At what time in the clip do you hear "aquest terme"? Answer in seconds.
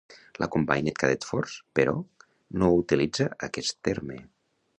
3.51-4.21